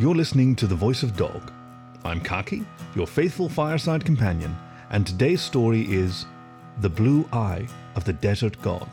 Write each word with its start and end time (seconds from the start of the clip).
You're 0.00 0.14
listening 0.14 0.56
to 0.56 0.66
The 0.66 0.74
Voice 0.74 1.02
of 1.02 1.14
Dog. 1.14 1.52
I'm 2.06 2.22
Khaki, 2.22 2.64
your 2.94 3.06
faithful 3.06 3.50
fireside 3.50 4.02
companion, 4.02 4.56
and 4.88 5.06
today's 5.06 5.42
story 5.42 5.82
is 5.92 6.24
The 6.78 6.88
Blue 6.88 7.28
Eye 7.34 7.68
of 7.96 8.04
the 8.04 8.14
Desert 8.14 8.56
God 8.62 8.88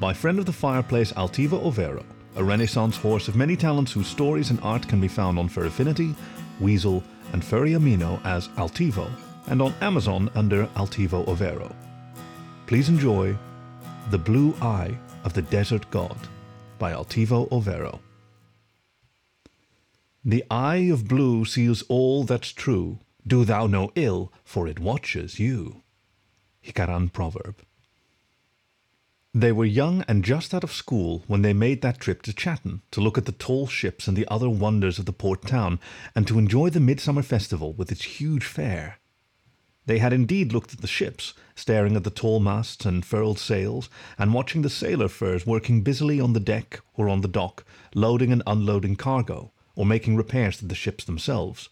by 0.00 0.12
friend 0.12 0.40
of 0.40 0.46
the 0.46 0.52
fireplace 0.52 1.12
Altivo 1.12 1.62
Overo, 1.62 2.04
a 2.34 2.42
Renaissance 2.42 2.96
horse 2.96 3.28
of 3.28 3.36
many 3.36 3.54
talents 3.54 3.92
whose 3.92 4.08
stories 4.08 4.50
and 4.50 4.58
art 4.64 4.88
can 4.88 5.00
be 5.00 5.06
found 5.06 5.38
on 5.38 5.48
Fur 5.48 5.66
Affinity, 5.66 6.16
Weasyl, 6.60 7.00
and 7.32 7.44
Furry 7.44 7.74
Amino 7.74 8.20
as 8.24 8.48
Altivo, 8.58 9.08
and 9.46 9.62
on 9.62 9.72
Amazon 9.80 10.28
under 10.34 10.66
Altivo 10.74 11.28
Overo. 11.28 11.72
Please 12.66 12.88
enjoy 12.88 13.36
The 14.10 14.18
Blue 14.18 14.52
Eye 14.60 14.98
of 15.22 15.32
the 15.32 15.42
Desert 15.42 15.88
God 15.92 16.18
by 16.80 16.90
Altivo 16.90 17.46
Overo. 17.52 18.00
The 20.24 20.44
eye 20.50 20.90
of 20.92 21.08
blue 21.08 21.46
sees 21.46 21.80
all 21.88 22.24
that's 22.24 22.52
true. 22.52 22.98
Do 23.26 23.46
thou 23.46 23.66
no 23.66 23.90
ill, 23.94 24.30
for 24.44 24.68
it 24.68 24.78
watches 24.78 25.38
you. 25.38 25.82
Hikaran 26.62 27.10
Proverb. 27.10 27.56
They 29.32 29.50
were 29.50 29.64
young 29.64 30.02
and 30.08 30.22
just 30.22 30.52
out 30.52 30.64
of 30.64 30.72
school 30.72 31.22
when 31.26 31.40
they 31.40 31.54
made 31.54 31.80
that 31.80 32.00
trip 32.00 32.20
to 32.22 32.34
Chatham 32.34 32.82
to 32.90 33.00
look 33.00 33.16
at 33.16 33.24
the 33.24 33.32
tall 33.32 33.66
ships 33.66 34.08
and 34.08 34.16
the 34.16 34.26
other 34.28 34.50
wonders 34.50 34.98
of 34.98 35.06
the 35.06 35.12
port 35.12 35.46
town, 35.46 35.78
and 36.14 36.26
to 36.26 36.38
enjoy 36.38 36.68
the 36.68 36.80
midsummer 36.80 37.22
festival 37.22 37.72
with 37.72 37.90
its 37.90 38.02
huge 38.02 38.44
fair. 38.44 38.98
They 39.86 40.00
had 40.00 40.12
indeed 40.12 40.52
looked 40.52 40.74
at 40.74 40.82
the 40.82 40.86
ships, 40.86 41.32
staring 41.54 41.96
at 41.96 42.04
the 42.04 42.10
tall 42.10 42.40
masts 42.40 42.84
and 42.84 43.06
furled 43.06 43.38
sails, 43.38 43.88
and 44.18 44.34
watching 44.34 44.60
the 44.60 44.68
sailor 44.68 45.08
furs 45.08 45.46
working 45.46 45.82
busily 45.82 46.20
on 46.20 46.34
the 46.34 46.40
deck 46.40 46.80
or 46.94 47.08
on 47.08 47.22
the 47.22 47.28
dock, 47.28 47.64
loading 47.94 48.32
and 48.32 48.42
unloading 48.46 48.96
cargo, 48.96 49.52
or 49.74 49.86
making 49.86 50.16
repairs 50.16 50.58
to 50.58 50.66
the 50.66 50.74
ships 50.74 51.04
themselves. 51.04 51.68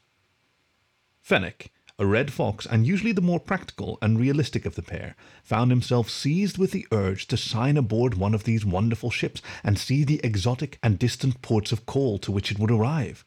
Fennec, 1.20 1.70
a 1.98 2.06
red 2.06 2.32
fox 2.32 2.64
and 2.64 2.86
usually 2.86 3.12
the 3.12 3.20
more 3.20 3.40
practical 3.40 3.98
and 4.00 4.20
realistic 4.20 4.64
of 4.64 4.76
the 4.76 4.82
pair, 4.82 5.16
found 5.42 5.70
himself 5.70 6.08
seized 6.08 6.56
with 6.56 6.70
the 6.70 6.86
urge 6.92 7.26
to 7.26 7.36
sign 7.36 7.76
aboard 7.76 8.14
one 8.14 8.34
of 8.34 8.44
these 8.44 8.64
wonderful 8.64 9.10
ships 9.10 9.42
and 9.64 9.78
see 9.78 10.04
the 10.04 10.20
exotic 10.22 10.78
and 10.82 10.98
distant 10.98 11.42
ports 11.42 11.72
of 11.72 11.86
call 11.86 12.18
to 12.18 12.30
which 12.30 12.52
it 12.52 12.58
would 12.58 12.70
arrive. 12.70 13.24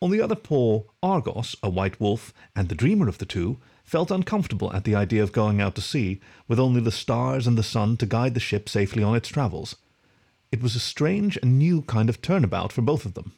On 0.00 0.10
the 0.10 0.20
other 0.20 0.34
paw, 0.34 0.84
Argos, 1.02 1.54
a 1.62 1.68
white 1.68 2.00
wolf 2.00 2.32
and 2.56 2.68
the 2.68 2.74
dreamer 2.74 3.08
of 3.08 3.18
the 3.18 3.26
two, 3.26 3.58
felt 3.84 4.10
uncomfortable 4.10 4.72
at 4.72 4.84
the 4.84 4.94
idea 4.94 5.22
of 5.22 5.32
going 5.32 5.60
out 5.60 5.74
to 5.74 5.82
sea 5.82 6.20
with 6.48 6.58
only 6.58 6.80
the 6.80 6.90
stars 6.90 7.46
and 7.46 7.58
the 7.58 7.62
sun 7.62 7.96
to 7.98 8.06
guide 8.06 8.34
the 8.34 8.40
ship 8.40 8.68
safely 8.68 9.02
on 9.02 9.14
its 9.14 9.28
travels. 9.28 9.76
It 10.50 10.62
was 10.62 10.74
a 10.74 10.80
strange 10.80 11.36
and 11.42 11.58
new 11.58 11.82
kind 11.82 12.08
of 12.08 12.22
turnabout 12.22 12.72
for 12.72 12.80
both 12.80 13.04
of 13.04 13.14
them. 13.14 13.34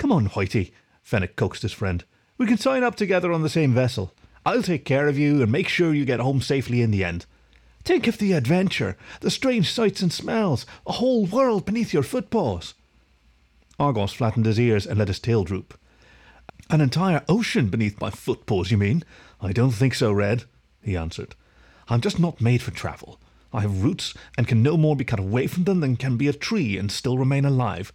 Come 0.00 0.12
on, 0.12 0.24
Hoity, 0.24 0.72
Fennec 1.02 1.36
coaxed 1.36 1.60
his 1.60 1.74
friend. 1.74 2.04
We 2.38 2.46
can 2.46 2.56
sign 2.56 2.82
up 2.82 2.94
together 2.94 3.34
on 3.34 3.42
the 3.42 3.50
same 3.50 3.74
vessel. 3.74 4.14
I'll 4.46 4.62
take 4.62 4.86
care 4.86 5.08
of 5.08 5.18
you 5.18 5.42
and 5.42 5.52
make 5.52 5.68
sure 5.68 5.92
you 5.92 6.06
get 6.06 6.20
home 6.20 6.40
safely 6.40 6.80
in 6.80 6.90
the 6.90 7.04
end. 7.04 7.26
Think 7.84 8.06
of 8.06 8.16
the 8.16 8.32
adventure, 8.32 8.96
the 9.20 9.30
strange 9.30 9.70
sights 9.70 10.00
and 10.00 10.10
smells, 10.10 10.64
a 10.86 10.92
whole 10.92 11.26
world 11.26 11.66
beneath 11.66 11.92
your 11.92 12.02
footpaws. 12.02 12.72
Argos 13.78 14.14
flattened 14.14 14.46
his 14.46 14.58
ears 14.58 14.86
and 14.86 14.98
let 14.98 15.08
his 15.08 15.20
tail 15.20 15.44
droop. 15.44 15.78
An 16.70 16.80
entire 16.80 17.22
ocean 17.28 17.68
beneath 17.68 18.00
my 18.00 18.08
footpaws, 18.08 18.70
you 18.70 18.78
mean? 18.78 19.04
I 19.38 19.52
don't 19.52 19.72
think 19.72 19.94
so, 19.94 20.12
Red, 20.12 20.44
he 20.80 20.96
answered. 20.96 21.34
I'm 21.88 22.00
just 22.00 22.18
not 22.18 22.40
made 22.40 22.62
for 22.62 22.70
travel. 22.70 23.20
I 23.52 23.60
have 23.60 23.82
roots 23.82 24.14
and 24.38 24.48
can 24.48 24.62
no 24.62 24.78
more 24.78 24.96
be 24.96 25.04
cut 25.04 25.20
away 25.20 25.46
from 25.46 25.64
them 25.64 25.80
than 25.80 25.98
can 25.98 26.16
be 26.16 26.28
a 26.28 26.32
tree 26.32 26.78
and 26.78 26.90
still 26.90 27.18
remain 27.18 27.44
alive. 27.44 27.92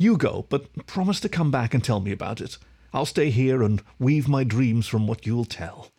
You 0.00 0.16
go, 0.16 0.46
but 0.48 0.86
promise 0.86 1.20
to 1.20 1.28
come 1.28 1.50
back 1.50 1.74
and 1.74 1.84
tell 1.84 2.00
me 2.00 2.10
about 2.10 2.40
it. 2.40 2.56
I'll 2.90 3.04
stay 3.04 3.28
here 3.28 3.62
and 3.62 3.82
weave 3.98 4.28
my 4.28 4.44
dreams 4.44 4.86
from 4.86 5.06
what 5.06 5.26
you'll 5.26 5.44
tell. 5.44 5.90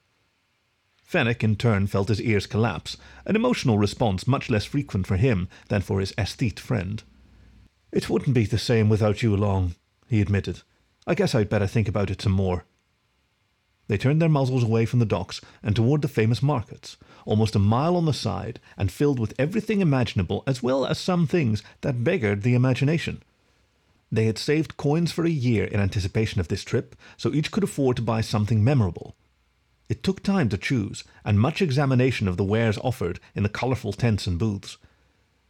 Fennec 1.04 1.44
in 1.44 1.56
turn 1.56 1.86
felt 1.86 2.08
his 2.08 2.20
ears 2.20 2.48
collapse, 2.48 2.98
an 3.28 3.36
emotional 3.36 3.78
response 3.78 4.26
much 4.26 4.50
less 4.50 4.66
frequent 4.66 5.06
for 5.06 5.18
him 5.18 5.48
than 5.70 5.84
for 5.84 6.00
his 6.00 6.16
aesthete 6.18 6.60
friend. 6.60 7.04
It 7.92 8.10
wouldn't 8.10 8.34
be 8.34 8.46
the 8.46 8.58
same 8.58 8.90
without 8.90 9.22
you 9.22 9.36
along, 9.36 9.76
he 10.08 10.20
admitted. 10.20 10.64
I 11.06 11.14
guess 11.14 11.36
I'd 11.36 11.48
better 11.48 11.68
think 11.68 11.88
about 11.88 12.10
it 12.10 12.24
some 12.24 12.32
more. 12.32 12.66
They 13.88 14.00
turned 14.00 14.20
their 14.20 14.30
muzzles 14.30 14.64
away 14.64 14.88
from 14.88 14.98
the 14.98 15.06
docks 15.06 15.42
and 15.62 15.76
toward 15.76 16.02
the 16.02 16.08
famous 16.08 16.42
markets, 16.42 16.98
almost 17.24 17.56
a 17.56 17.60
mile 17.60 17.96
on 17.96 18.06
the 18.06 18.14
side 18.14 18.60
and 18.80 18.92
filled 18.92 19.20
with 19.20 19.36
everything 19.38 19.80
imaginable 19.80 20.44
as 20.48 20.64
well 20.64 20.88
as 20.88 20.98
some 20.98 21.28
things 21.28 21.62
that 21.82 22.04
beggared 22.04 22.42
the 22.42 22.56
imagination. 22.56 23.22
They 24.12 24.26
had 24.26 24.38
saved 24.38 24.76
coins 24.76 25.12
for 25.12 25.26
a 25.26 25.30
year 25.30 25.64
in 25.64 25.80
anticipation 25.80 26.42
of 26.42 26.50
this 26.50 26.64
trip, 26.64 26.96
so 27.16 27.34
each 27.34 27.50
could 27.50 27.64
afford 27.64 27.96
to 27.96 28.02
buy 28.02 28.22
something 28.22 28.64
memorable. 28.64 29.16
It 29.88 30.04
took 30.04 30.22
time 30.22 30.50
to 30.50 30.58
choose, 30.58 31.04
and 31.24 31.40
much 31.40 31.62
examination 31.62 32.28
of 32.28 32.38
the 32.38 32.44
wares 32.44 32.78
offered 32.80 33.20
in 33.36 33.44
the 33.44 33.50
colourful 33.50 33.94
tents 33.94 34.28
and 34.28 34.38
booths. 34.38 34.78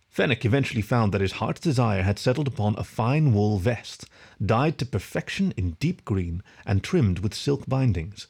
Fennec 0.10 0.46
eventually 0.46 0.82
found 0.82 1.12
that 1.12 1.22
his 1.22 1.34
heart's 1.34 1.62
desire 1.62 2.04
had 2.04 2.20
settled 2.20 2.48
upon 2.48 2.76
a 2.78 2.84
fine 2.84 3.34
wool 3.34 3.58
vest, 3.58 4.06
dyed 4.46 4.78
to 4.78 4.86
perfection 4.86 5.54
in 5.58 5.78
deep 5.80 6.04
green 6.06 6.44
and 6.66 6.84
trimmed 6.84 7.20
with 7.20 7.34
silk 7.34 7.68
bindings. 7.68 8.28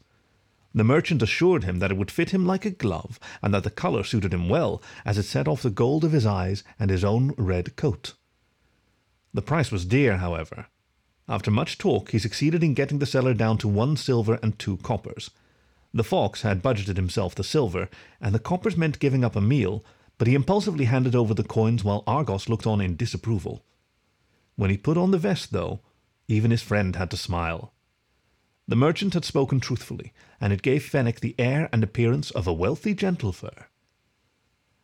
The 0.74 0.84
merchant 0.86 1.22
assured 1.22 1.66
him 1.66 1.80
that 1.80 1.92
it 1.92 1.98
would 1.98 2.12
fit 2.12 2.30
him 2.30 2.46
like 2.46 2.66
a 2.66 2.72
glove, 2.72 3.20
and 3.42 3.54
that 3.54 3.64
the 3.64 3.70
colour 3.70 4.04
suited 4.04 4.34
him 4.34 4.48
well, 4.48 4.82
as 5.04 5.18
it 5.18 5.24
set 5.24 5.48
off 5.48 5.64
the 5.64 5.70
gold 5.70 6.06
of 6.06 6.14
his 6.14 6.26
eyes 6.26 6.64
and 6.80 6.90
his 6.90 7.04
own 7.04 7.34
red 7.38 7.76
coat. 7.76 8.14
The 9.34 9.42
price 9.42 9.72
was 9.72 9.86
dear, 9.86 10.18
however. 10.18 10.68
After 11.28 11.52
much 11.52 11.78
talk, 11.78 12.12
he 12.12 12.20
succeeded 12.20 12.64
in 12.64 12.74
getting 12.74 13.00
the 13.00 13.06
seller 13.06 13.34
down 13.34 13.58
to 13.60 13.68
one 13.68 13.96
silver 13.96 14.40
and 14.44 14.58
two 14.60 14.78
coppers. 14.78 15.32
The 15.94 16.04
fox 16.04 16.42
had 16.42 16.64
budgeted 16.64 16.98
himself 16.98 17.36
the 17.36 17.44
silver, 17.44 17.90
and 18.20 18.36
the 18.36 18.40
coppers 18.40 18.78
meant 18.78 19.00
giving 19.00 19.24
up 19.24 19.36
a 19.36 19.42
meal, 19.42 19.84
but 20.18 20.28
he 20.28 20.36
impulsively 20.36 20.86
handed 20.86 21.16
over 21.16 21.34
the 21.34 21.44
coins 21.44 21.84
while 21.84 22.04
Argos 22.06 22.50
looked 22.50 22.68
on 22.68 22.82
in 22.82 22.96
disapproval. 22.96 23.64
When 24.56 24.70
he 24.70 24.78
put 24.78 24.98
on 24.98 25.12
the 25.12 25.18
vest, 25.18 25.52
though, 25.52 25.82
even 26.28 26.52
his 26.52 26.62
friend 26.62 26.96
had 26.96 27.10
to 27.12 27.18
smile. 27.18 27.74
The 28.68 28.76
merchant 28.76 29.14
had 29.14 29.26
spoken 29.26 29.60
truthfully, 29.60 30.14
and 30.40 30.54
it 30.54 30.62
gave 30.62 30.86
Fennec 30.86 31.20
the 31.20 31.36
air 31.40 31.70
and 31.74 31.84
appearance 31.84 32.32
of 32.32 32.48
a 32.48 32.54
wealthy 32.54 32.94
gentlefur. 32.94 33.66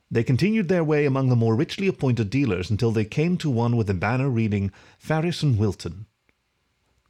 They 0.09 0.23
continued 0.23 0.69
their 0.69 0.83
way 0.83 1.05
among 1.05 1.29
the 1.29 1.35
more 1.35 1.55
richly 1.55 1.87
appointed 1.87 2.29
dealers 2.29 2.69
until 2.69 2.91
they 2.91 3.03
came 3.03 3.37
to 3.37 3.49
one 3.49 3.75
with 3.75 3.89
a 3.89 3.93
banner 3.93 4.29
reading 4.29 4.71
Faris 4.97 5.43
and 5.43 5.57
Wilton. 5.57 6.05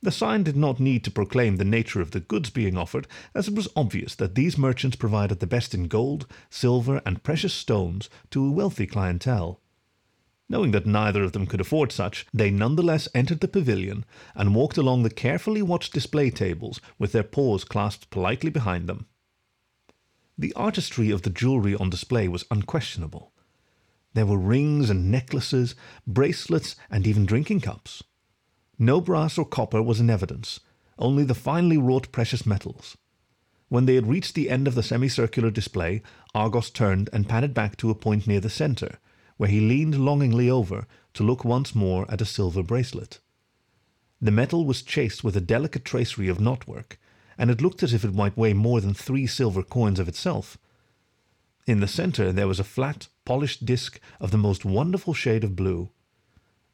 The 0.01 0.11
sign 0.11 0.43
did 0.43 0.55
not 0.55 0.79
need 0.79 1.03
to 1.03 1.11
proclaim 1.11 1.57
the 1.57 1.65
nature 1.65 2.01
of 2.01 2.11
the 2.11 2.19
goods 2.19 2.49
being 2.49 2.77
offered, 2.77 3.07
as 3.35 3.47
it 3.47 3.55
was 3.55 3.67
obvious 3.75 4.15
that 4.15 4.35
these 4.35 4.57
merchants 4.57 4.95
provided 4.95 5.39
the 5.39 5.47
best 5.47 5.73
in 5.73 5.87
gold, 5.87 6.27
silver, 6.49 7.01
and 7.05 7.23
precious 7.23 7.53
stones 7.53 8.09
to 8.31 8.45
a 8.45 8.51
wealthy 8.51 8.87
clientele. 8.87 9.59
Knowing 10.49 10.71
that 10.71 10.85
neither 10.85 11.23
of 11.23 11.33
them 11.33 11.45
could 11.45 11.59
afford 11.59 11.91
such, 11.91 12.25
they 12.33 12.49
nonetheless 12.49 13.07
entered 13.13 13.41
the 13.41 13.47
pavilion 13.47 14.05
and 14.33 14.55
walked 14.55 14.77
along 14.77 15.03
the 15.03 15.09
carefully 15.09 15.61
watched 15.61 15.93
display 15.93 16.29
tables 16.29 16.79
with 16.97 17.11
their 17.11 17.23
paws 17.23 17.63
clasped 17.63 18.09
politely 18.09 18.49
behind 18.49 18.87
them. 18.87 19.07
The 20.37 20.53
artistry 20.53 21.09
of 21.09 21.23
the 21.23 21.31
jewellery 21.31 21.75
on 21.75 21.89
display 21.89 22.27
was 22.27 22.45
unquestionable. 22.51 23.31
There 24.13 24.25
were 24.25 24.37
rings 24.37 24.89
and 24.89 25.09
necklaces, 25.09 25.73
bracelets, 26.05 26.75
and 26.91 27.07
even 27.07 27.25
drinking 27.25 27.61
cups. 27.61 28.03
No 28.77 29.01
brass 29.01 29.37
or 29.37 29.45
copper 29.45 29.81
was 29.81 29.99
in 29.99 30.09
evidence, 30.09 30.59
only 30.99 31.23
the 31.23 31.33
finely 31.33 31.77
wrought 31.77 32.11
precious 32.11 32.45
metals. 32.45 32.97
When 33.69 33.85
they 33.85 33.95
had 33.95 34.07
reached 34.07 34.35
the 34.35 34.49
end 34.49 34.67
of 34.67 34.75
the 34.75 34.83
semicircular 34.83 35.49
display, 35.49 36.01
Argos 36.33 36.69
turned 36.69 37.09
and 37.11 37.27
padded 37.27 37.53
back 37.53 37.75
to 37.77 37.89
a 37.89 37.95
point 37.95 38.27
near 38.27 38.39
the 38.39 38.49
centre, 38.49 38.99
where 39.37 39.49
he 39.49 39.59
leaned 39.59 39.99
longingly 39.99 40.49
over 40.49 40.85
to 41.15 41.23
look 41.23 41.43
once 41.43 41.75
more 41.75 42.09
at 42.11 42.21
a 42.21 42.25
silver 42.25 42.63
bracelet. 42.63 43.19
The 44.21 44.31
metal 44.31 44.65
was 44.65 44.81
chased 44.83 45.23
with 45.23 45.35
a 45.35 45.41
delicate 45.41 45.83
tracery 45.83 46.27
of 46.27 46.37
knotwork, 46.37 46.97
and 47.37 47.49
it 47.49 47.61
looked 47.61 47.83
as 47.83 47.93
if 47.93 48.03
it 48.03 48.13
might 48.13 48.37
weigh 48.37 48.53
more 48.53 48.81
than 48.81 48.93
three 48.93 49.27
silver 49.27 49.63
coins 49.63 49.99
of 49.99 50.07
itself. 50.07 50.57
In 51.65 51.79
the 51.79 51.87
centre 51.87 52.31
there 52.31 52.47
was 52.47 52.59
a 52.59 52.63
flat, 52.63 53.07
polished 53.25 53.65
disk 53.65 53.99
of 54.19 54.31
the 54.31 54.37
most 54.37 54.65
wonderful 54.65 55.13
shade 55.13 55.43
of 55.43 55.55
blue, 55.55 55.89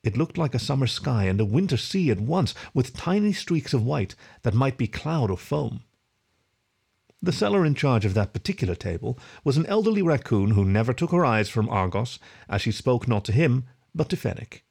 it 0.03 0.17
looked 0.17 0.37
like 0.37 0.53
a 0.53 0.59
summer 0.59 0.85
sky 0.85 1.25
and 1.25 1.39
a 1.39 1.45
winter 1.45 1.77
sea 1.77 2.11
at 2.11 2.19
once, 2.19 2.53
with 2.73 2.93
tiny 2.93 3.31
streaks 3.31 3.73
of 3.73 3.85
white 3.85 4.15
that 4.41 4.53
might 4.53 4.77
be 4.77 4.85
cloud 4.85 5.31
or 5.31 5.37
foam. 5.37 5.81
The 7.21 7.31
seller 7.31 7.65
in 7.65 7.73
charge 7.73 8.03
of 8.03 8.13
that 8.15 8.33
particular 8.33 8.75
table 8.75 9.17
was 9.45 9.55
an 9.55 9.65
elderly 9.67 10.01
raccoon 10.01 10.51
who 10.51 10.65
never 10.65 10.93
took 10.93 11.11
her 11.11 11.25
eyes 11.25 11.47
from 11.47 11.69
Argos, 11.69 12.19
as 12.49 12.61
she 12.61 12.71
spoke 12.71 13.07
not 13.07 13.23
to 13.25 13.31
him, 13.31 13.63
but 13.95 14.09
to 14.09 14.17
Fennec. 14.17 14.63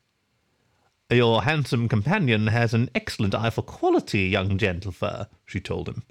Your 1.13 1.43
handsome 1.43 1.91
companion 1.91 2.47
has 2.47 2.73
an 2.73 2.89
excellent 2.95 3.35
eye 3.35 3.51
for 3.51 3.61
quality, 3.61 4.21
young 4.29 4.57
gentlefur, 4.57 5.27
she 5.45 5.61
told 5.61 5.87
him. 5.87 6.05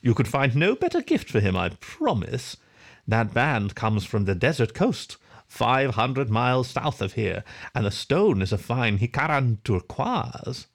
You 0.00 0.14
could 0.14 0.26
find 0.26 0.56
no 0.56 0.74
better 0.74 1.02
gift 1.02 1.28
for 1.28 1.40
him, 1.40 1.54
I 1.54 1.68
promise. 1.80 2.56
That 3.06 3.34
band 3.34 3.74
comes 3.74 4.06
from 4.06 4.24
the 4.24 4.34
desert 4.34 4.72
coast, 4.72 5.18
five 5.46 5.94
hundred 5.94 6.30
miles 6.30 6.70
south 6.70 7.02
of 7.02 7.12
here, 7.12 7.44
and 7.74 7.84
the 7.84 7.90
stone 7.90 8.40
is 8.40 8.50
a 8.50 8.56
fine 8.56 8.98
Hikaran 8.98 9.62
turquoise. 9.62 10.68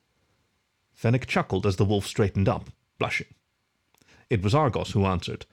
Fennec 0.94 1.26
chuckled 1.26 1.66
as 1.66 1.78
the 1.78 1.86
wolf 1.86 2.06
straightened 2.06 2.48
up, 2.48 2.70
blushing. 3.00 3.34
It 4.30 4.44
was 4.44 4.54
Argos 4.54 4.92
who 4.92 5.06
answered. 5.06 5.48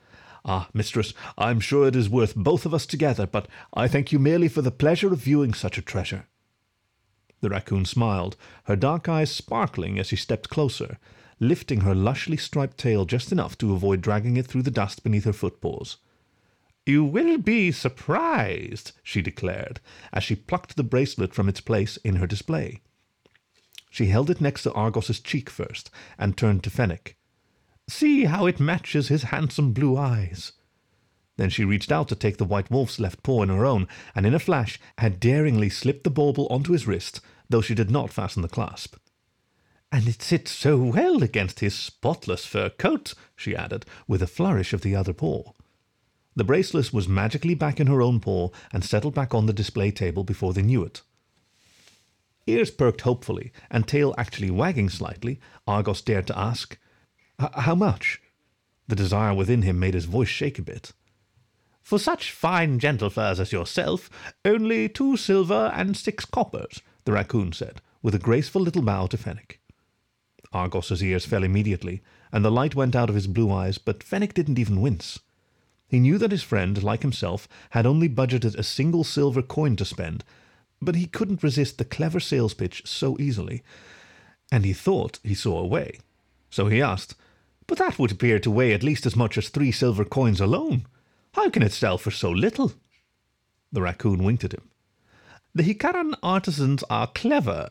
Ah, 0.44 0.68
mistress, 0.74 1.14
I'm 1.38 1.60
sure 1.60 1.88
it 1.88 1.96
is 1.96 2.10
worth 2.10 2.36
both 2.36 2.66
of 2.66 2.74
us 2.74 2.84
together, 2.84 3.26
but 3.26 3.48
I 3.72 3.88
thank 3.88 4.12
you 4.12 4.18
merely 4.18 4.48
for 4.48 4.60
the 4.60 4.70
pleasure 4.70 5.14
of 5.14 5.20
viewing 5.20 5.54
such 5.54 5.78
a 5.78 5.82
treasure. 5.82 6.26
The 7.40 7.50
raccoon 7.50 7.84
smiled, 7.84 8.36
her 8.64 8.76
dark 8.76 9.08
eyes 9.08 9.30
sparkling 9.30 9.98
as 9.98 10.08
she 10.08 10.16
stepped 10.16 10.48
closer, 10.48 10.98
lifting 11.40 11.82
her 11.82 11.94
lushly 11.94 12.38
striped 12.38 12.78
tail 12.78 13.04
just 13.04 13.30
enough 13.30 13.56
to 13.58 13.72
avoid 13.72 14.00
dragging 14.00 14.36
it 14.36 14.46
through 14.46 14.62
the 14.62 14.70
dust 14.70 15.02
beneath 15.02 15.24
her 15.24 15.32
footpaws. 15.32 15.98
You 16.84 17.04
will 17.04 17.38
be 17.38 17.70
surprised, 17.70 18.92
she 19.02 19.22
declared, 19.22 19.80
as 20.12 20.24
she 20.24 20.34
plucked 20.34 20.76
the 20.76 20.82
bracelet 20.82 21.34
from 21.34 21.48
its 21.48 21.60
place 21.60 21.96
in 21.98 22.16
her 22.16 22.26
display. 22.26 22.80
She 23.90 24.06
held 24.06 24.30
it 24.30 24.40
next 24.40 24.62
to 24.64 24.72
Argos's 24.72 25.20
cheek 25.20 25.48
first, 25.50 25.90
and 26.18 26.36
turned 26.36 26.64
to 26.64 26.70
Fennec. 26.70 27.16
See 27.88 28.24
how 28.24 28.46
it 28.46 28.60
matches 28.60 29.08
his 29.08 29.24
handsome 29.24 29.72
blue 29.72 29.96
eyes. 29.96 30.52
Then 31.38 31.50
she 31.50 31.64
reached 31.64 31.92
out 31.92 32.08
to 32.08 32.16
take 32.16 32.36
the 32.36 32.44
white 32.44 32.68
wolf's 32.68 32.98
left 32.98 33.22
paw 33.22 33.44
in 33.44 33.48
her 33.48 33.64
own, 33.64 33.86
and 34.12 34.26
in 34.26 34.34
a 34.34 34.40
flash 34.40 34.78
had 34.98 35.20
daringly 35.20 35.70
slipped 35.70 36.02
the 36.02 36.10
bauble 36.10 36.48
onto 36.50 36.72
his 36.72 36.86
wrist, 36.86 37.20
though 37.48 37.60
she 37.60 37.76
did 37.76 37.92
not 37.92 38.10
fasten 38.10 38.42
the 38.42 38.48
clasp. 38.48 38.96
And 39.92 40.08
it 40.08 40.20
sits 40.20 40.50
so 40.50 40.76
well 40.76 41.22
against 41.22 41.60
his 41.60 41.76
spotless 41.76 42.44
fur 42.44 42.70
coat, 42.70 43.14
she 43.36 43.54
added, 43.54 43.86
with 44.08 44.20
a 44.20 44.26
flourish 44.26 44.72
of 44.72 44.82
the 44.82 44.96
other 44.96 45.12
paw. 45.12 45.52
The 46.34 46.42
bracelet 46.42 46.92
was 46.92 47.06
magically 47.06 47.54
back 47.54 47.78
in 47.78 47.86
her 47.86 48.02
own 48.02 48.18
paw 48.18 48.50
and 48.72 48.84
settled 48.84 49.14
back 49.14 49.32
on 49.32 49.46
the 49.46 49.52
display 49.52 49.92
table 49.92 50.24
before 50.24 50.52
they 50.52 50.62
knew 50.62 50.82
it. 50.82 51.02
Ears 52.48 52.72
perked 52.72 53.02
hopefully, 53.02 53.52
and 53.70 53.86
tail 53.86 54.12
actually 54.18 54.50
wagging 54.50 54.88
slightly, 54.88 55.38
Argos 55.68 56.02
dared 56.02 56.26
to 56.26 56.38
ask, 56.38 56.76
How 57.38 57.76
much? 57.76 58.20
The 58.88 58.96
desire 58.96 59.34
within 59.34 59.62
him 59.62 59.78
made 59.78 59.94
his 59.94 60.06
voice 60.06 60.28
shake 60.28 60.58
a 60.58 60.62
bit. 60.62 60.92
For 61.88 61.98
such 61.98 62.32
fine 62.32 62.78
gentle 62.78 63.08
furs 63.08 63.40
as 63.40 63.50
yourself, 63.50 64.10
only 64.44 64.90
two 64.90 65.16
silver 65.16 65.72
and 65.74 65.96
six 65.96 66.26
coppers, 66.26 66.82
the 67.06 67.12
raccoon 67.12 67.54
said, 67.54 67.80
with 68.02 68.14
a 68.14 68.18
graceful 68.18 68.60
little 68.60 68.82
bow 68.82 69.06
to 69.06 69.16
Fennec. 69.16 69.58
Argos's 70.52 71.02
ears 71.02 71.24
fell 71.24 71.42
immediately, 71.42 72.02
and 72.30 72.44
the 72.44 72.50
light 72.50 72.74
went 72.74 72.94
out 72.94 73.08
of 73.08 73.14
his 73.14 73.26
blue 73.26 73.50
eyes, 73.50 73.78
but 73.78 74.02
Fennec 74.02 74.34
didn't 74.34 74.58
even 74.58 74.82
wince. 74.82 75.20
He 75.86 75.98
knew 75.98 76.18
that 76.18 76.30
his 76.30 76.42
friend, 76.42 76.82
like 76.82 77.00
himself, 77.00 77.48
had 77.70 77.86
only 77.86 78.10
budgeted 78.10 78.54
a 78.56 78.62
single 78.62 79.02
silver 79.02 79.40
coin 79.40 79.74
to 79.76 79.86
spend, 79.86 80.24
but 80.82 80.94
he 80.94 81.06
couldn't 81.06 81.42
resist 81.42 81.78
the 81.78 81.86
clever 81.86 82.20
sales 82.20 82.52
pitch 82.52 82.82
so 82.84 83.16
easily, 83.18 83.62
and 84.52 84.66
he 84.66 84.74
thought 84.74 85.20
he 85.24 85.34
saw 85.34 85.58
a 85.58 85.66
way. 85.66 86.00
So 86.50 86.66
he 86.66 86.82
asked, 86.82 87.14
But 87.66 87.78
that 87.78 87.98
would 87.98 88.12
appear 88.12 88.38
to 88.40 88.50
weigh 88.50 88.74
at 88.74 88.82
least 88.82 89.06
as 89.06 89.16
much 89.16 89.38
as 89.38 89.48
three 89.48 89.72
silver 89.72 90.04
coins 90.04 90.38
alone. 90.38 90.84
How 91.32 91.50
can 91.50 91.62
it 91.62 91.72
sell 91.72 91.98
for 91.98 92.10
so 92.10 92.30
little? 92.30 92.72
The 93.72 93.82
raccoon 93.82 94.24
winked 94.24 94.44
at 94.44 94.54
him. 94.54 94.70
The 95.54 95.62
Hikaran 95.62 96.14
artisans 96.22 96.82
are 96.90 97.06
clever, 97.08 97.68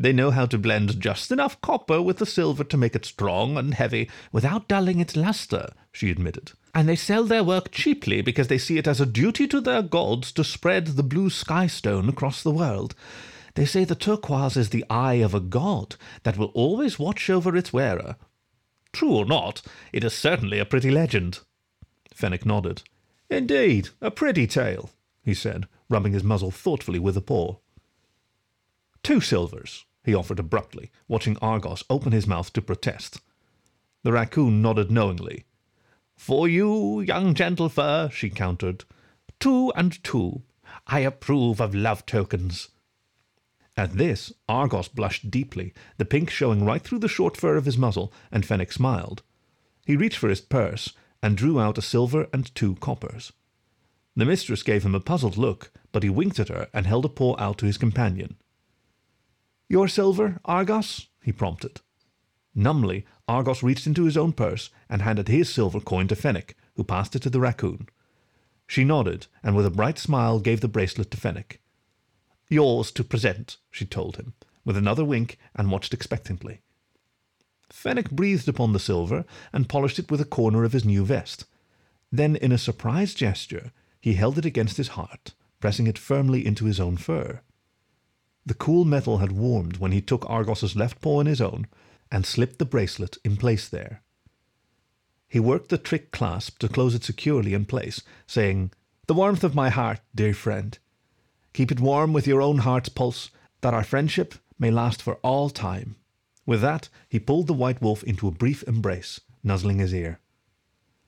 they 0.00 0.14
know 0.14 0.30
how 0.30 0.46
to 0.46 0.56
blend 0.56 0.98
just 0.98 1.30
enough 1.30 1.60
copper 1.60 2.00
with 2.00 2.16
the 2.16 2.24
silver 2.24 2.64
to 2.64 2.78
make 2.78 2.96
it 2.96 3.04
strong 3.04 3.58
and 3.58 3.74
heavy 3.74 4.08
without 4.32 4.66
dulling 4.66 4.98
its 4.98 5.14
luster, 5.14 5.74
she 5.92 6.10
admitted. 6.10 6.52
And 6.74 6.88
they 6.88 6.96
sell 6.96 7.24
their 7.24 7.44
work 7.44 7.70
cheaply 7.70 8.22
because 8.22 8.48
they 8.48 8.56
see 8.56 8.78
it 8.78 8.88
as 8.88 9.02
a 9.02 9.04
duty 9.04 9.46
to 9.48 9.60
their 9.60 9.82
gods 9.82 10.32
to 10.32 10.42
spread 10.42 10.86
the 10.86 11.02
blue 11.02 11.28
sky 11.28 11.66
stone 11.66 12.08
across 12.08 12.42
the 12.42 12.50
world. 12.50 12.94
They 13.56 13.66
say 13.66 13.84
the 13.84 13.94
turquoise 13.94 14.56
is 14.56 14.70
the 14.70 14.86
eye 14.88 15.20
of 15.20 15.34
a 15.34 15.40
god 15.40 15.96
that 16.22 16.38
will 16.38 16.50
always 16.54 16.98
watch 16.98 17.28
over 17.28 17.54
its 17.54 17.70
wearer. 17.70 18.16
True 18.94 19.12
or 19.12 19.26
not, 19.26 19.60
it 19.92 20.02
is 20.02 20.14
certainly 20.14 20.58
a 20.58 20.64
pretty 20.64 20.90
legend. 20.90 21.40
Fennec 22.14 22.46
nodded. 22.46 22.84
Indeed, 23.30 23.90
a 24.00 24.10
pretty 24.10 24.48
tale, 24.48 24.90
he 25.22 25.34
said, 25.34 25.68
rubbing 25.88 26.12
his 26.12 26.24
muzzle 26.24 26.50
thoughtfully 26.50 26.98
with 26.98 27.16
a 27.16 27.20
paw. 27.20 27.56
Two 29.04 29.20
silvers, 29.20 29.86
he 30.04 30.14
offered 30.14 30.40
abruptly, 30.40 30.90
watching 31.06 31.36
Argos 31.38 31.84
open 31.88 32.10
his 32.10 32.26
mouth 32.26 32.52
to 32.52 32.60
protest. 32.60 33.20
The 34.02 34.12
raccoon 34.12 34.60
nodded 34.60 34.90
knowingly. 34.90 35.44
For 36.16 36.48
you, 36.48 37.00
young 37.00 37.34
gentle 37.34 37.68
fur, 37.68 38.10
she 38.12 38.30
countered. 38.30 38.84
Two 39.38 39.72
and 39.76 40.02
two. 40.02 40.42
I 40.86 41.00
approve 41.00 41.60
of 41.60 41.74
love 41.74 42.04
tokens. 42.06 42.68
At 43.76 43.94
this, 43.94 44.32
Argos 44.48 44.88
blushed 44.88 45.30
deeply, 45.30 45.72
the 45.96 46.04
pink 46.04 46.30
showing 46.30 46.64
right 46.64 46.82
through 46.82 46.98
the 46.98 47.08
short 47.08 47.36
fur 47.36 47.56
of 47.56 47.64
his 47.64 47.78
muzzle, 47.78 48.12
and 48.32 48.44
Fennec 48.44 48.72
smiled. 48.72 49.22
He 49.86 49.96
reached 49.96 50.18
for 50.18 50.28
his 50.28 50.40
purse 50.40 50.92
and 51.22 51.36
drew 51.36 51.60
out 51.60 51.78
a 51.78 51.82
silver 51.82 52.28
and 52.32 52.54
two 52.54 52.76
coppers. 52.76 53.32
The 54.16 54.24
mistress 54.24 54.62
gave 54.62 54.84
him 54.84 54.94
a 54.94 55.00
puzzled 55.00 55.36
look, 55.36 55.70
but 55.92 56.02
he 56.02 56.10
winked 56.10 56.38
at 56.38 56.48
her 56.48 56.68
and 56.74 56.86
held 56.86 57.04
a 57.04 57.08
paw 57.08 57.36
out 57.38 57.58
to 57.58 57.66
his 57.66 57.78
companion. 57.78 58.36
Your 59.68 59.88
silver, 59.88 60.40
Argos? 60.44 61.08
he 61.22 61.32
prompted. 61.32 61.80
Numbly, 62.54 63.06
Argos 63.28 63.62
reached 63.62 63.86
into 63.86 64.04
his 64.04 64.16
own 64.16 64.32
purse 64.32 64.70
and 64.88 65.02
handed 65.02 65.28
his 65.28 65.48
silver 65.52 65.80
coin 65.80 66.08
to 66.08 66.16
Fennec, 66.16 66.56
who 66.74 66.84
passed 66.84 67.14
it 67.14 67.22
to 67.22 67.30
the 67.30 67.40
raccoon. 67.40 67.88
She 68.66 68.84
nodded, 68.84 69.26
and 69.42 69.54
with 69.54 69.66
a 69.66 69.70
bright 69.70 69.98
smile 69.98 70.40
gave 70.40 70.60
the 70.60 70.68
bracelet 70.68 71.10
to 71.12 71.16
Fennec. 71.16 71.60
Yours 72.48 72.90
to 72.92 73.04
present, 73.04 73.58
she 73.70 73.84
told 73.84 74.16
him, 74.16 74.34
with 74.64 74.76
another 74.76 75.04
wink, 75.04 75.38
and 75.54 75.70
watched 75.70 75.94
expectantly. 75.94 76.60
Fennec 77.72 78.10
breathed 78.10 78.48
upon 78.48 78.72
the 78.72 78.78
silver 78.78 79.24
and 79.52 79.68
polished 79.68 79.98
it 79.98 80.10
with 80.10 80.20
a 80.20 80.26
corner 80.26 80.64
of 80.64 80.72
his 80.72 80.84
new 80.84 81.04
vest. 81.04 81.44
Then, 82.12 82.36
in 82.36 82.52
a 82.52 82.58
surprised 82.58 83.16
gesture, 83.16 83.72
he 84.00 84.14
held 84.14 84.38
it 84.38 84.44
against 84.44 84.76
his 84.76 84.88
heart, 84.88 85.34
pressing 85.60 85.86
it 85.86 85.98
firmly 85.98 86.44
into 86.44 86.64
his 86.64 86.80
own 86.80 86.96
fur. 86.96 87.40
The 88.44 88.54
cool 88.54 88.84
metal 88.84 89.18
had 89.18 89.32
warmed 89.32 89.76
when 89.76 89.92
he 89.92 90.00
took 90.00 90.28
Argos's 90.28 90.74
left 90.74 91.00
paw 91.00 91.20
in 91.20 91.26
his 91.26 91.40
own 91.40 91.66
and 92.10 92.26
slipped 92.26 92.58
the 92.58 92.64
bracelet 92.64 93.18
in 93.24 93.36
place 93.36 93.68
there. 93.68 94.02
He 95.28 95.38
worked 95.38 95.68
the 95.68 95.78
trick 95.78 96.10
clasp 96.10 96.58
to 96.58 96.68
close 96.68 96.94
it 96.94 97.04
securely 97.04 97.54
in 97.54 97.64
place, 97.66 98.02
saying, 98.26 98.72
The 99.06 99.14
warmth 99.14 99.44
of 99.44 99.54
my 99.54 99.68
heart, 99.68 100.00
dear 100.14 100.34
friend. 100.34 100.76
Keep 101.52 101.70
it 101.70 101.80
warm 101.80 102.12
with 102.12 102.26
your 102.26 102.42
own 102.42 102.58
heart's 102.58 102.88
pulse, 102.88 103.30
that 103.60 103.74
our 103.74 103.84
friendship 103.84 104.34
may 104.58 104.70
last 104.70 105.00
for 105.00 105.16
all 105.16 105.50
time. 105.50 105.94
With 106.50 106.62
that, 106.62 106.88
he 107.08 107.20
pulled 107.20 107.46
the 107.46 107.54
white 107.54 107.80
wolf 107.80 108.02
into 108.02 108.26
a 108.26 108.32
brief 108.32 108.64
embrace, 108.64 109.20
nuzzling 109.44 109.78
his 109.78 109.94
ear. 109.94 110.18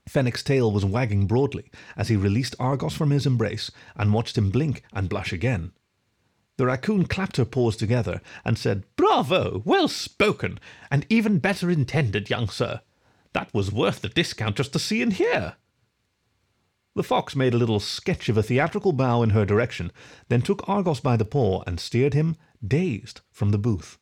Fennec's 0.07 0.45
tail 0.45 0.71
was 0.71 0.85
wagging 0.85 1.27
broadly 1.27 1.69
as 1.97 2.07
he 2.07 2.15
released 2.15 2.55
Argos 2.61 2.95
from 2.95 3.11
his 3.11 3.27
embrace 3.27 3.69
and 3.97 4.13
watched 4.13 4.39
him 4.39 4.51
blink 4.51 4.85
and 4.93 5.09
blush 5.09 5.33
again. 5.33 5.73
The 6.59 6.67
raccoon 6.67 7.07
clapped 7.07 7.39
her 7.39 7.45
paws 7.45 7.77
together 7.77 8.21
and 8.45 8.57
said, 8.57 8.85
Bravo! 8.95 9.63
Well 9.65 9.89
spoken! 9.89 10.61
And 10.93 11.07
even 11.09 11.41
better 11.41 11.73
intended, 11.73 12.31
young 12.31 12.49
sir. 12.49 12.81
That 13.33 13.53
was 13.53 13.73
worth 13.73 14.01
the 14.01 14.11
discount 14.11 14.59
just 14.59 14.73
to 14.75 14.79
see 14.79 15.03
and 15.03 15.13
hear. 15.13 15.57
The 16.95 17.03
fox 17.03 17.35
made 17.35 17.55
a 17.55 17.59
little 17.59 17.81
sketch 17.81 18.29
of 18.29 18.37
a 18.37 18.45
theatrical 18.45 18.93
bow 18.93 19.25
in 19.25 19.31
her 19.31 19.45
direction, 19.45 19.91
then 20.29 20.43
took 20.43 20.69
Argos 20.69 21.01
by 21.01 21.17
the 21.17 21.25
paw 21.25 21.65
and 21.67 21.81
steered 21.81 22.15
him, 22.15 22.37
dazed, 22.65 23.23
from 23.33 23.51
the 23.51 23.59
booth. 23.59 23.99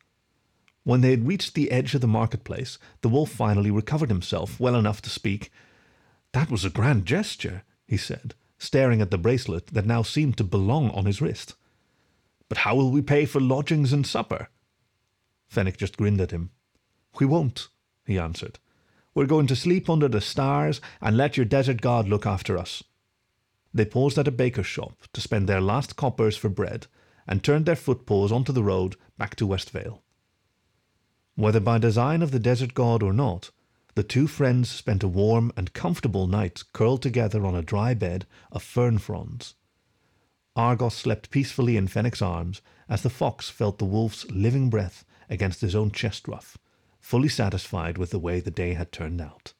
When 0.84 1.02
they 1.02 1.10
had 1.10 1.26
reached 1.26 1.54
the 1.54 1.70
edge 1.70 1.94
of 1.94 2.00
the 2.00 2.06
marketplace, 2.06 2.78
the 3.02 3.08
wolf 3.08 3.30
finally 3.30 3.70
recovered 3.70 4.08
himself 4.08 4.58
well 4.58 4.75
enough 4.75 5.02
to 5.02 5.10
speak. 5.10 5.52
That 6.32 6.50
was 6.50 6.64
a 6.64 6.70
grand 6.70 7.06
gesture, 7.06 7.64
he 7.87 7.96
said, 7.96 8.34
staring 8.58 9.00
at 9.00 9.10
the 9.10 9.18
bracelet 9.18 9.68
that 9.68 9.87
now 9.87 10.02
seemed 10.02 10.37
to 10.38 10.44
belong 10.44 10.90
on 10.90 11.06
his 11.06 11.20
wrist. 11.20 11.54
But 12.49 12.58
how 12.58 12.75
will 12.75 12.90
we 12.90 13.02
pay 13.02 13.26
for 13.26 13.40
lodgings 13.40 13.92
and 13.92 14.06
supper? 14.06 14.49
Fennec 15.49 15.76
just 15.76 15.96
grinned 15.96 16.20
at 16.20 16.30
him. 16.30 16.50
We 17.18 17.26
won't, 17.26 17.68
he 18.06 18.18
answered. 18.18 18.58
We're 19.14 19.26
going 19.26 19.49
to 19.49 19.56
sleep 19.56 19.90
under 19.90 20.08
the 20.08 20.20
stars 20.20 20.80
and 21.00 21.16
let 21.16 21.37
your 21.37 21.46
desert 21.46 21.80
god 21.80 22.08
look 22.08 22.25
after 22.25 22.56
us. 22.56 22.82
They 23.75 23.84
paused 23.84 24.18
at 24.18 24.28
a 24.28 24.32
baker's 24.32 24.66
shop 24.66 24.94
to 25.12 25.20
spend 25.20 25.49
their 25.49 25.60
last 25.60 25.96
coppers 25.96 26.37
for 26.37 26.49
bread 26.49 26.87
and 27.26 27.42
turned 27.42 27.66
their 27.66 27.76
footpaws 27.76 28.32
onto 28.32 28.52
the 28.52 28.62
road 28.62 28.96
back 29.18 29.37
to 29.37 29.46
Westvale. 29.46 30.00
Whether 31.40 31.61
by 31.61 31.78
design 31.78 32.20
of 32.20 32.32
the 32.32 32.38
desert 32.38 32.75
god 32.75 33.02
or 33.02 33.14
not, 33.14 33.49
the 33.94 34.02
two 34.02 34.26
friends 34.26 34.68
spent 34.68 35.02
a 35.02 35.09
warm 35.09 35.54
and 35.56 35.73
comfortable 35.73 36.26
night 36.26 36.64
curled 36.75 37.00
together 37.00 37.47
on 37.47 37.54
a 37.54 37.62
dry 37.62 37.94
bed 37.94 38.26
of 38.52 38.62
fern 38.62 38.99
fronds. 38.99 39.54
Argos 40.54 40.94
slept 40.94 41.30
peacefully 41.30 41.78
in 41.78 41.88
Fennec's 41.88 42.20
arms 42.20 42.61
as 42.90 43.00
the 43.00 43.09
fox 43.09 43.49
felt 43.49 43.78
the 43.78 43.87
wolf's 43.87 44.30
living 44.30 44.68
breath 44.68 45.06
against 45.30 45.62
his 45.62 45.75
own 45.75 45.90
chest 45.90 46.28
ruff, 46.28 46.59
fully 47.00 47.30
satisfied 47.30 47.97
with 47.97 48.11
the 48.11 48.18
way 48.18 48.40
the 48.40 48.50
day 48.50 48.75
had 48.75 48.92
turned 48.92 49.23
out. 49.23 49.54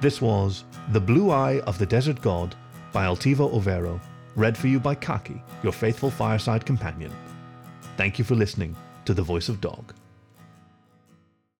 This 0.00 0.22
was 0.22 0.62
The 0.92 1.00
Blue 1.00 1.32
Eye 1.32 1.58
of 1.62 1.80
the 1.80 1.86
Desert 1.86 2.22
God 2.22 2.54
by 2.92 3.06
Altivo 3.06 3.52
Overo, 3.52 4.00
read 4.36 4.56
for 4.56 4.68
you 4.68 4.78
by 4.78 4.94
Khaki, 4.94 5.42
your 5.64 5.72
faithful 5.72 6.12
fireside 6.12 6.64
companion. 6.64 7.10
Thank 7.96 8.18
you 8.18 8.24
for 8.24 8.34
listening, 8.34 8.76
to 9.04 9.14
the 9.14 9.22
voice 9.22 9.48
of 9.48 9.60
dog. 9.60 9.94